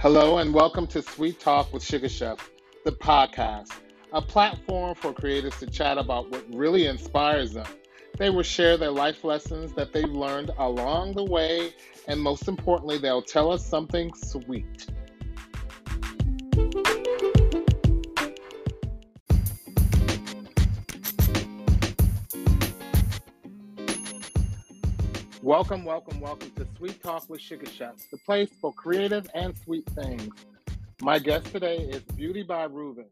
[0.00, 2.38] Hello, and welcome to Sweet Talk with SugaChef,
[2.86, 3.68] the podcast,
[4.14, 7.66] a platform for creators to chat about what really inspires them.
[8.16, 11.74] They will share their life lessons that they've learned along the way,
[12.08, 14.86] and most importantly, they'll tell us something sweet.
[25.42, 30.28] Welcome, welcome, welcome to Sweet Talk with SugaChefs, the place for creative and sweet things.
[31.00, 33.06] My guest today is Beauty by Ruben.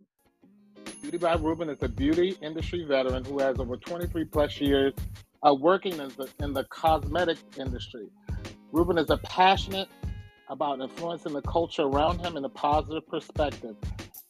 [1.01, 4.93] Beauty by Ruben is a beauty industry veteran who has over 23 plus years
[5.43, 8.09] of working in the, in the cosmetic industry.
[8.73, 9.89] Ruben is a passionate
[10.51, 13.75] about influencing the culture around him in a positive perspective,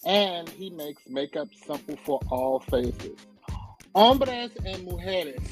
[0.07, 3.19] and he makes makeup simple for all faces.
[3.93, 5.43] Hombres and mujeres,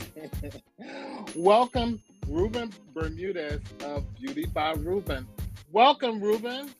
[1.34, 5.26] welcome Ruben Bermudez of Beauty by Ruben.
[5.72, 6.70] Welcome, Ruben.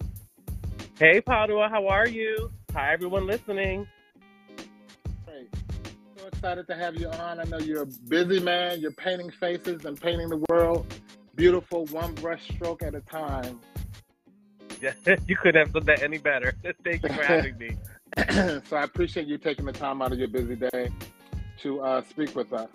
[0.98, 2.51] Hey, Padua, how are you?
[2.75, 3.87] Hi, everyone listening.
[5.25, 5.48] Great.
[6.17, 7.41] So excited to have you on.
[7.41, 8.81] I know you're a busy man.
[8.81, 10.87] You're painting faces and painting the world
[11.37, 13.61] beautiful, one brush stroke at a time.
[14.81, 14.95] Yeah,
[15.27, 16.55] you couldn't have said that any better.
[16.85, 17.77] Thank you for having me.
[18.69, 20.91] so I appreciate you taking the time out of your busy day
[21.61, 22.69] to uh, speak with us.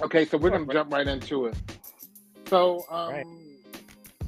[0.00, 1.56] Okay, so we're going to jump right into it.
[2.46, 3.26] So, um, right.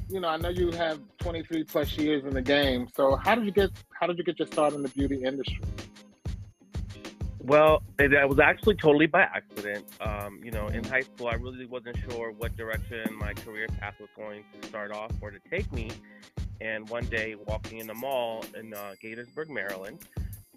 [0.09, 2.87] you know, I know you have 23 plus years in the game.
[2.95, 5.61] So, how did you get how did you get your start in the beauty industry?
[7.39, 9.85] Well, it, it was actually totally by accident.
[10.01, 13.95] Um, you know, in high school, I really wasn't sure what direction my career path
[13.99, 15.89] was going to start off or to take me.
[16.61, 19.99] And one day, walking in the mall in uh, Gaithersburg, Maryland,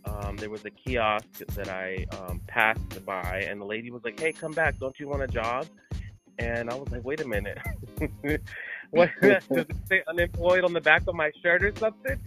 [0.04, 4.18] um, there was a kiosk that I um, passed by, and the lady was like,
[4.18, 4.78] "Hey, come back!
[4.78, 5.66] Don't you want a job?"
[6.38, 7.58] And I was like, wait a minute,
[8.90, 12.18] what does it say unemployed on the back of my shirt or something?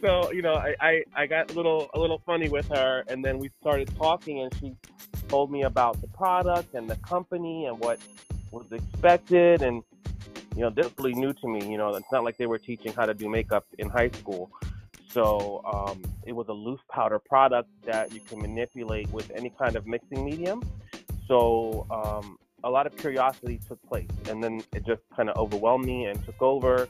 [0.00, 3.24] So you know, I, I I got a little a little funny with her, and
[3.24, 4.74] then we started talking, and she
[5.28, 7.98] told me about the product and the company and what
[8.50, 9.82] was expected, and
[10.56, 11.70] you know, this really new to me.
[11.70, 14.50] You know, it's not like they were teaching how to do makeup in high school.
[15.10, 19.76] So um, it was a loose powder product that you can manipulate with any kind
[19.76, 20.62] of mixing medium.
[21.28, 25.84] So um, a lot of curiosity took place, and then it just kind of overwhelmed
[25.84, 26.88] me and took over.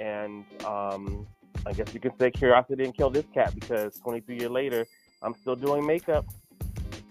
[0.00, 1.26] And um,
[1.66, 4.86] I guess you can say curiosity didn't kill this cat because 23 years later,
[5.22, 6.24] I'm still doing makeup.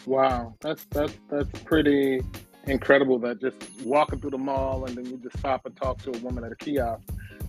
[0.06, 2.22] Wow, that's that's that's pretty
[2.66, 3.20] incredible.
[3.20, 6.18] That just walking through the mall and then you just stop and talk to a
[6.20, 7.04] woman at a kiosk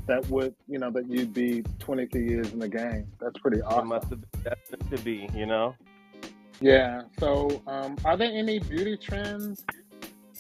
[0.09, 3.07] that would you know that you'd be 23 years in the game.
[3.21, 3.89] That's pretty awesome.
[3.89, 5.77] Must have been to be, you know.
[6.61, 7.03] Yeah.
[7.21, 9.65] So, um, are there any beauty trends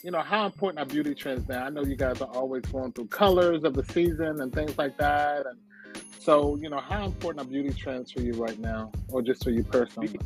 [0.02, 1.64] you know, how important are beauty trends now?
[1.64, 4.96] I know you guys are always going through colors of the season and things like
[4.98, 5.46] that.
[5.46, 5.58] And
[6.18, 9.50] so, you know, how important are beauty trends for you right now, or just for
[9.50, 10.18] you personally?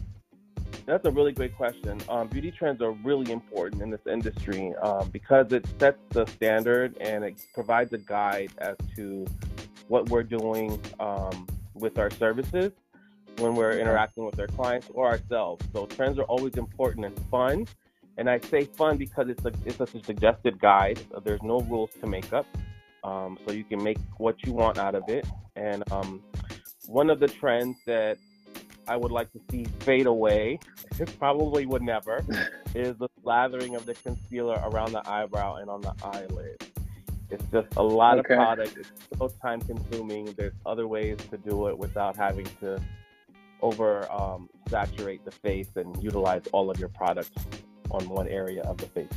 [0.84, 2.00] That's a really great question.
[2.08, 6.96] Um, beauty trends are really important in this industry um, because it sets the standard
[7.00, 9.24] and it provides a guide as to
[9.88, 12.72] what we're doing um, with our services
[13.38, 15.64] when we're interacting with our clients or ourselves.
[15.72, 17.66] So trends are always important and fun
[18.18, 21.00] and I say fun because it's a it's a suggested guide.
[21.24, 22.46] There's no rules to makeup,
[23.04, 25.26] um, so you can make what you want out of it.
[25.56, 26.22] And um,
[26.86, 28.18] one of the trends that
[28.86, 30.58] I would like to see fade away,
[31.18, 32.18] probably would never,
[32.74, 36.62] is the slathering of the concealer around the eyebrow and on the eyelid.
[37.30, 38.34] It's just a lot okay.
[38.34, 38.76] of product.
[38.76, 40.34] It's so time consuming.
[40.36, 42.78] There's other ways to do it without having to
[43.62, 47.30] over um, saturate the face and utilize all of your products
[47.90, 49.08] on one area of the face.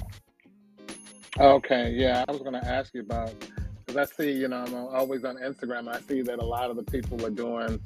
[1.39, 3.33] Okay, yeah, I was going to ask you about
[3.85, 5.93] because I see, you know, I'm always on Instagram.
[5.93, 7.79] I see that a lot of the people are doing,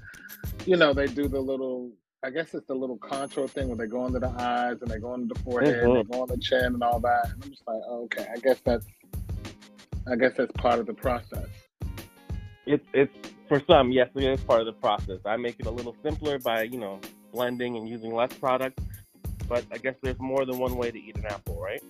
[0.66, 1.91] you know, they do the little,
[2.23, 5.00] I guess it's the little contour thing where they go under the eyes and they
[5.00, 5.94] go under the forehead, mm-hmm.
[5.95, 7.31] they go on the chin and all that.
[7.34, 8.85] And I'm just like, okay, I guess that's,
[10.07, 11.48] I guess that's part of the process.
[12.65, 13.13] It's it's
[13.48, 15.19] for some, yes, it is part of the process.
[15.25, 17.00] I make it a little simpler by, you know,
[17.33, 18.80] blending and using less product
[19.50, 21.81] but I guess there's more than one way to eat an apple, right?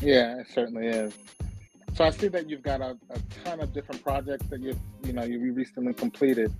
[0.00, 1.14] Yeah, it certainly is.
[1.94, 5.14] So I see that you've got a, a ton of different projects that you you
[5.14, 6.52] know you recently completed.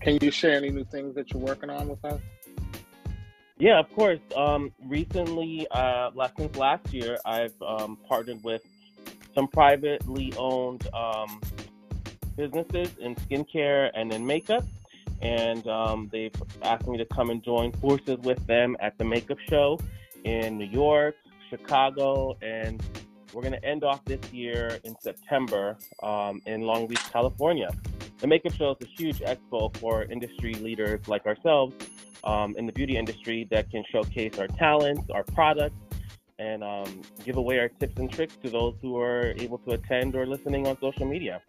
[0.00, 2.20] Can you share any new things that you're working on with us?
[3.58, 4.18] Yeah, of course.
[4.36, 8.62] Um, recently, uh, since last year, I've um, partnered with
[9.34, 11.40] some privately owned um,
[12.36, 14.64] businesses in skincare and in makeup
[15.22, 19.38] and um, they've asked me to come and join forces with them at the makeup
[19.48, 19.78] show
[20.24, 21.14] in New York,
[21.48, 22.82] Chicago, and
[23.32, 27.70] we're going to end off this year in September um, in Long Beach, California.
[28.18, 31.74] the makeup show is a huge expo for industry leaders like ourselves
[32.24, 35.76] um, in the beauty industry that can showcase our talents, our products,
[36.38, 40.14] and um, give away our tips and tricks to those who are able to attend
[40.16, 41.40] or listening on social media.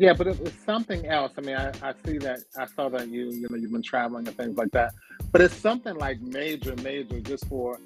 [0.00, 1.32] Yeah, but it was something else.
[1.36, 4.26] I mean, I, I see that I saw that you you know you've been traveling
[4.26, 4.94] and things like that.
[5.30, 7.78] But it's something like major, major, just for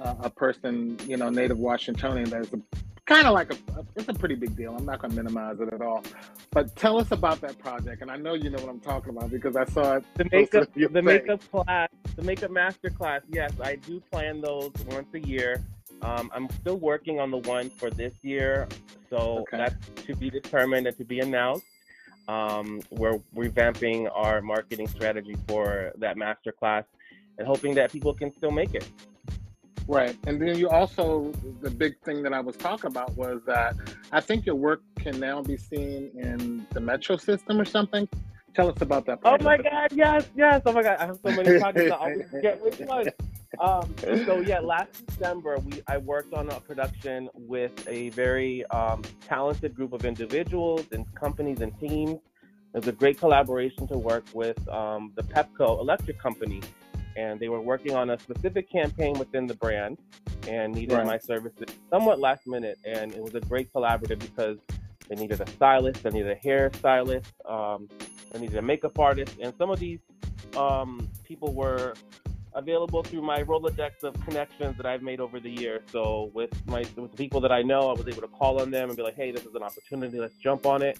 [0.00, 2.30] uh, a person you know native Washingtonian.
[2.30, 2.48] That's
[3.04, 3.58] kind of like a,
[3.96, 4.74] it's a pretty big deal.
[4.74, 6.02] I'm not going to minimize it at all.
[6.52, 9.30] But tell us about that project, and I know you know what I'm talking about
[9.30, 10.04] because I saw it.
[10.14, 13.20] The makeup, the makeup class, the makeup master class.
[13.28, 15.62] Yes, I do plan those once a year.
[16.02, 18.68] Um, I'm still working on the one for this year,
[19.10, 19.56] so okay.
[19.56, 21.64] that's to be determined and to be announced.
[22.28, 26.84] Um, we're revamping our marketing strategy for that master class
[27.38, 28.86] and hoping that people can still make it.
[29.86, 30.14] Right.
[30.26, 33.74] And then you also, the big thing that I was talking about was that
[34.12, 38.06] I think your work can now be seen in the metro system or something.
[38.54, 39.22] Tell us about that.
[39.22, 39.42] Project.
[39.42, 40.60] Oh my God, yes, yes.
[40.66, 41.90] Oh my God, I have so many projects.
[41.90, 43.06] I always get which one.
[43.60, 49.02] Um, so yeah, last December we I worked on a production with a very um,
[49.26, 52.18] talented group of individuals and companies and teams.
[52.74, 56.60] It was a great collaboration to work with um, the Pepco Electric Company,
[57.16, 59.98] and they were working on a specific campaign within the brand
[60.46, 61.06] and needed right.
[61.06, 62.78] my services somewhat last minute.
[62.84, 64.58] And it was a great collaborative because
[65.08, 67.88] they needed a stylist, they needed a hairstylist, um,
[68.30, 70.00] they needed a makeup artist, and some of these
[70.56, 71.94] um, people were
[72.58, 75.82] available through my Rolodex of connections that I've made over the years.
[75.90, 78.70] So with my with the people that I know, I was able to call on
[78.70, 80.18] them and be like, "Hey, this is an opportunity.
[80.18, 80.98] Let's jump on it."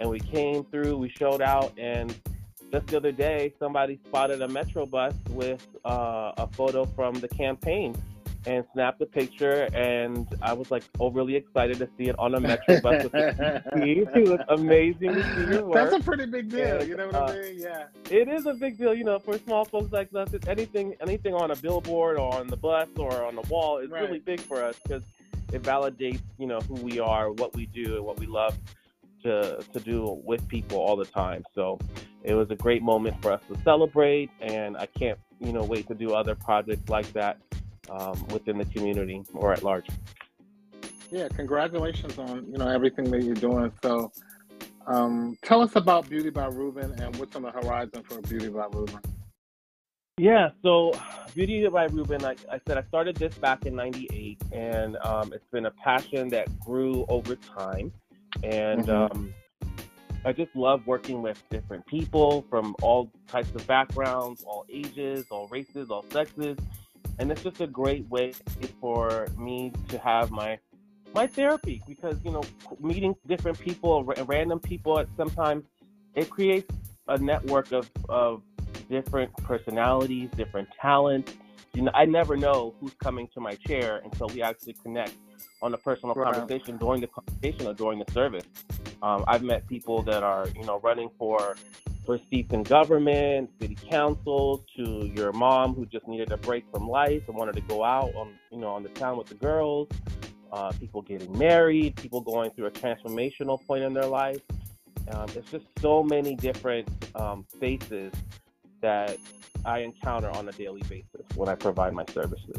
[0.00, 2.12] And we came through, we showed out, and
[2.72, 7.28] just the other day, somebody spotted a Metro bus with uh, a photo from the
[7.28, 7.94] campaign
[8.46, 12.40] and snapped a picture, and I was like overly excited to see it on a
[12.40, 15.74] Metro bus with It was amazing to see your work.
[15.74, 16.80] That's a pretty big deal.
[16.80, 17.58] And, you know what uh, I mean?
[17.58, 17.86] Yeah.
[18.10, 20.30] It is a big deal, you know, for small folks like us.
[20.46, 24.02] Anything, anything on a billboard or on the bus or on the wall is right.
[24.02, 25.02] really big for us because
[25.52, 28.56] it validates, you know, who we are, what we do, and what we love
[29.22, 31.44] to to do with people all the time.
[31.54, 31.78] So
[32.22, 35.86] it was a great moment for us to celebrate, and I can't, you know, wait
[35.88, 37.38] to do other projects like that
[37.90, 39.86] um, within the community or at large.
[41.10, 43.72] Yeah, congratulations on you know everything that you're doing.
[43.82, 44.10] So,
[44.86, 48.66] um, tell us about Beauty by Ruben and what's on the horizon for Beauty by
[48.72, 49.00] Ruben.
[50.16, 50.92] Yeah, so
[51.34, 55.46] Beauty by Ruben, I, I said I started this back in '98, and um, it's
[55.52, 57.92] been a passion that grew over time,
[58.42, 59.16] and mm-hmm.
[59.16, 59.34] um,
[60.24, 65.48] I just love working with different people from all types of backgrounds, all ages, all
[65.48, 66.56] races, all sexes
[67.18, 68.32] and it's just a great way
[68.80, 70.58] for me to have my
[71.14, 72.42] my therapy because you know
[72.80, 75.64] meeting different people random people sometimes
[76.14, 76.74] it creates
[77.08, 78.42] a network of of
[78.90, 81.32] different personalities different talents
[81.74, 85.14] you know i never know who's coming to my chair until we actually connect
[85.62, 86.34] on a personal right.
[86.34, 88.44] conversation during the conversation or during the service
[89.02, 91.56] um, i've met people that are you know running for
[92.04, 96.88] for seats in government, city councils, to your mom who just needed a break from
[96.88, 99.88] life and wanted to go out on you know on the town with the girls,
[100.52, 104.40] uh, people getting married, people going through a transformational point in their life.
[105.10, 108.12] Um, it's just so many different um, faces
[108.80, 109.18] that
[109.64, 112.56] I encounter on a daily basis when I provide my services.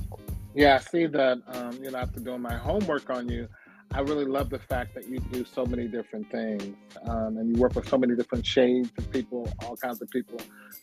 [0.53, 1.41] Yeah, I see that.
[1.47, 3.47] Um, you know, after doing my homework on you,
[3.95, 6.75] I really love the fact that you do so many different things
[7.07, 10.37] um, and you work with so many different shades of people, all kinds of people.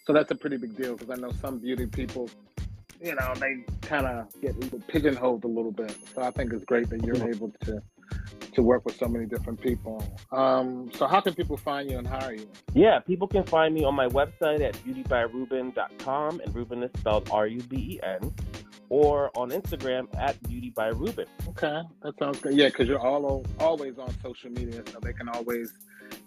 [0.06, 2.30] So that's a pretty big deal because I know some beauty people,
[3.02, 5.94] you know, they kind of get pigeonholed a little bit.
[6.14, 7.82] So I think it's great that you're able to
[8.54, 10.02] to work with so many different people.
[10.30, 12.48] Um, so how can people find you and hire you?
[12.74, 18.34] Yeah, people can find me on my website at beautybyruben.com and Ruben is spelled R-U-B-E-N
[18.92, 21.24] or on Instagram at Beauty by Ruben.
[21.48, 22.52] Okay, that sounds good.
[22.52, 25.72] Yeah, because you're all always on social media, so they can always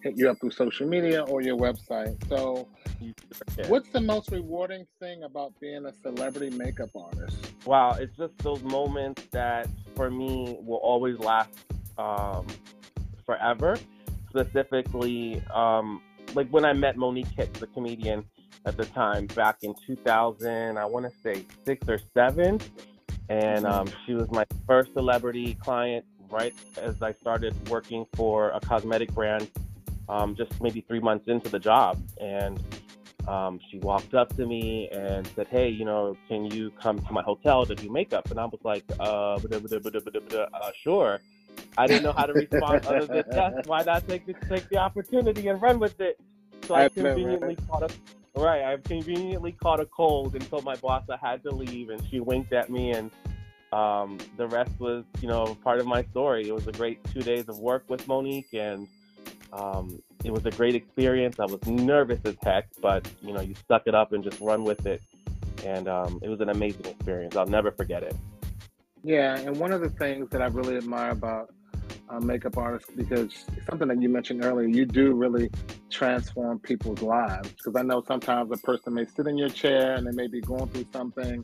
[0.02, 2.18] hit you up through social media or your website.
[2.28, 2.68] So,
[3.00, 3.68] yeah.
[3.68, 7.38] what's the most rewarding thing about being a celebrity makeup artist?
[7.66, 11.52] Wow, it's just those moments that for me will always last
[12.00, 12.48] um,
[13.28, 13.78] forever.
[14.32, 16.02] Specifically, um,
[16.34, 18.26] like when I met Monique Hicks, the comedian
[18.66, 22.60] at the time back in 2000, I want to say six or seven.
[23.30, 28.60] And um, she was my first celebrity client right as I started working for a
[28.60, 29.50] cosmetic brand,
[30.10, 32.02] um, just maybe three months into the job.
[32.20, 32.62] And
[33.28, 37.12] um, she walked up to me and said, Hey, you know, can you come to
[37.12, 38.30] my hotel to do makeup?
[38.30, 41.20] And I was like, uh, uh sure.
[41.78, 43.54] I didn't know how to respond other than yes.
[43.66, 46.20] Why not take the, take the opportunity and run with it?
[46.68, 47.94] So I, I conveniently caught a
[48.44, 48.64] right.
[48.64, 52.20] I conveniently caught a cold and told my boss I had to leave, and she
[52.20, 53.12] winked at me, and
[53.72, 56.48] um, the rest was you know part of my story.
[56.48, 58.88] It was a great two days of work with Monique, and
[59.54, 61.40] um, it was a great experience.
[61.40, 64.64] I was nervous as heck, but you know you suck it up and just run
[64.64, 65.02] with it,
[65.64, 67.36] and um, it was an amazing experience.
[67.36, 68.16] I'll never forget it.
[69.04, 71.54] Yeah, and one of the things that I really admire about
[72.10, 75.50] uh, makeup artists because something that you mentioned earlier, you do really
[75.90, 77.50] transform people's lives.
[77.50, 80.42] Because I know sometimes a person may sit in your chair and they may be
[80.42, 81.44] going through something,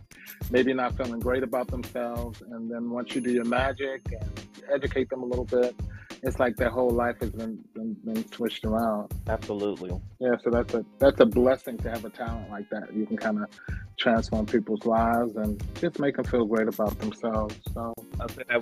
[0.50, 5.10] maybe not feeling great about themselves, and then once you do your magic and educate
[5.10, 5.75] them a little bit,
[6.24, 9.12] it's like their whole life has been, been, been switched around.
[9.27, 9.91] Absolutely.
[10.20, 12.94] Yeah, so that's a that's a blessing to have a talent like that.
[12.94, 13.50] You can kind of
[13.98, 17.56] transform people's lives and just make them feel great about themselves.
[17.74, 17.94] So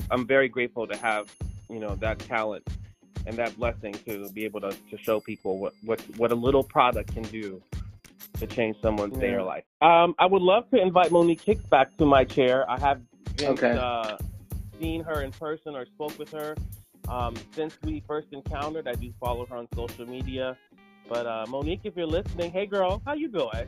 [0.09, 1.33] I'm very grateful to have
[1.69, 2.67] you know that talent
[3.25, 6.63] and that blessing to be able to, to show people what, what what a little
[6.63, 7.61] product can do
[8.37, 9.21] to change someone's yeah.
[9.21, 9.63] day or life.
[9.81, 12.69] Um, I would love to invite Monique Hicks back to my chair.
[12.69, 13.01] I have
[13.35, 13.71] been, okay.
[13.71, 14.17] uh,
[14.79, 16.55] seen her in person or spoke with her
[17.07, 18.87] um, since we first encountered.
[18.87, 20.57] I do follow her on social media.
[21.07, 23.49] But uh, Monique, if you're listening, hey girl, how you doing?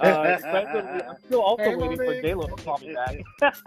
[0.00, 2.22] uh, I'm still also hey, waiting Monique.
[2.22, 3.60] for J Lo to call me back.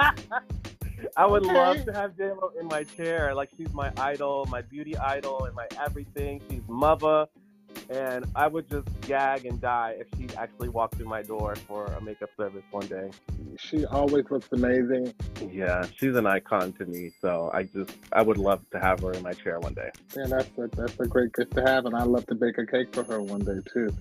[1.18, 1.54] I would okay.
[1.54, 3.34] love to have J Lo in my chair.
[3.34, 6.42] Like she's my idol, my beauty idol, and my everything.
[6.50, 7.28] She's mother,
[7.90, 11.86] and I would just gag and die if she actually walked through my door for
[11.86, 13.10] a makeup service one day.
[13.60, 15.14] She always looks amazing.
[15.52, 17.12] Yeah, she's an icon to me.
[17.22, 19.92] So I just I would love to have her in my chair one day.
[20.16, 22.66] Yeah, that's a, that's a great gift to have, and I'd love to bake a
[22.66, 23.96] cake for her one day too.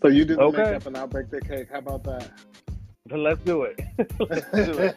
[0.00, 0.58] So you do the okay.
[0.58, 1.68] makeup, and I'll bake the cake.
[1.70, 2.30] How about that?
[3.10, 3.80] Let's do it.
[4.20, 4.96] Let's do it.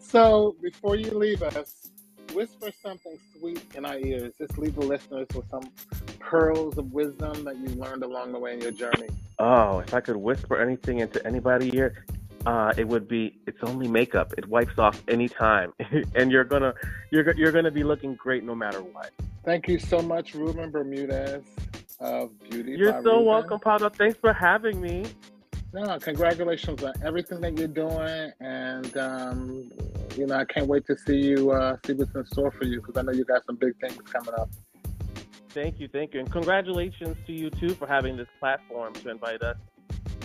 [0.00, 1.88] so before you leave us,
[2.34, 4.32] whisper something sweet in our ears.
[4.38, 5.70] Just leave the listeners with some
[6.18, 9.08] pearls of wisdom that you learned along the way in your journey.
[9.38, 12.06] Oh, if I could whisper anything into anybody's ear,
[12.46, 14.32] uh, it would be it's only makeup.
[14.38, 15.74] It wipes off any time,
[16.14, 16.74] and you're gonna
[17.10, 19.10] you're you're gonna be looking great no matter what.
[19.44, 21.44] Thank you so much, Ruben Bermudez
[22.00, 22.72] of Beauty.
[22.72, 23.26] You're so Ruben.
[23.26, 23.90] welcome, Pablo.
[23.90, 25.04] Thanks for having me.
[25.74, 29.70] No, congratulations on everything that you're doing, and um,
[30.16, 32.82] you know I can't wait to see you uh, see what's in store for you
[32.82, 34.50] because I know you got some big things coming up.
[35.48, 39.40] Thank you, thank you, and congratulations to you too for having this platform to invite
[39.40, 39.56] us,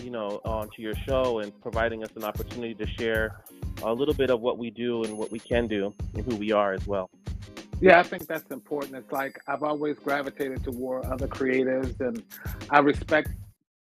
[0.04, 3.40] you know, onto your show and providing us an opportunity to share
[3.84, 6.52] a little bit of what we do and what we can do and who we
[6.52, 7.10] are as well.
[7.80, 8.96] Yeah, I think that's important.
[8.96, 12.22] It's like I've always gravitated toward other creatives, and
[12.70, 13.30] I respect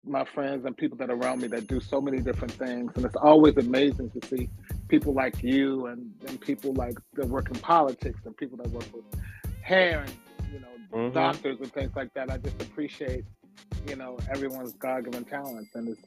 [0.05, 2.91] my friends and people that are around me that do so many different things.
[2.95, 4.49] And it's always amazing to see
[4.87, 8.85] people like you and, and people like that work in politics and people that work
[8.93, 9.03] with
[9.61, 10.13] hair and,
[10.53, 11.13] you know, mm-hmm.
[11.13, 12.29] doctors and things like that.
[12.29, 13.25] I just appreciate,
[13.87, 15.73] you know, everyone's God given talents.
[15.75, 16.01] And it's,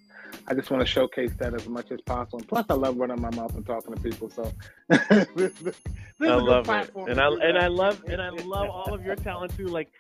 [0.47, 2.41] I just want to showcase that as much as possible.
[2.47, 4.31] plus, I love running my mouth and talking to people.
[4.31, 4.53] So
[5.35, 5.81] this, this
[6.21, 6.91] I love it.
[6.95, 9.67] And I, and I love, and I love all of your talent too.
[9.67, 9.91] Like,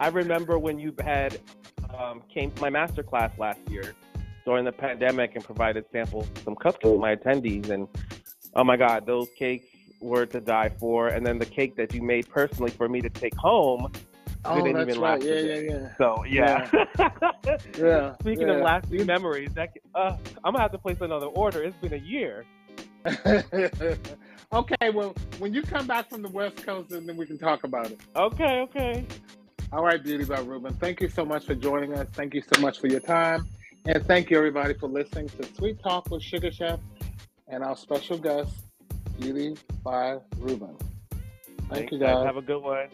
[0.00, 1.40] I remember when you had
[1.96, 3.94] um, came to my master class last year
[4.44, 7.68] during the pandemic and provided samples, some cupcakes to my attendees.
[7.68, 7.86] And
[8.54, 9.66] oh my God, those cakes
[10.00, 11.08] were to die for.
[11.08, 13.92] And then the cake that you made personally for me to take home.
[14.44, 15.22] Oh, didn't that's even right.
[15.22, 15.88] Yeah, yeah, yeah.
[15.98, 16.68] So yeah,
[16.98, 17.08] yeah.
[17.78, 18.54] yeah Speaking yeah.
[18.54, 21.62] of lasting memories, that uh, I'm gonna have to place another order.
[21.62, 22.46] It's been a year.
[24.52, 27.90] okay, well, when you come back from the West Coast, then we can talk about
[27.90, 28.00] it.
[28.16, 29.06] Okay, okay.
[29.70, 30.72] All right, Beauty by Ruben.
[30.74, 32.08] Thank you so much for joining us.
[32.12, 33.46] Thank you so much for your time.
[33.84, 36.80] And thank you, everybody, for listening to Sweet Talk with SugaChef
[37.48, 38.50] and our special guest,
[39.20, 40.74] Beauty by Ruben.
[41.10, 42.24] Thank Thanks, you, guys.
[42.24, 42.88] Have a good one.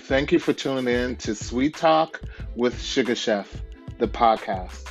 [0.00, 2.20] Thank you for tuning in to Sweet Talk
[2.56, 3.46] with SugaChef,
[3.98, 4.89] the podcast.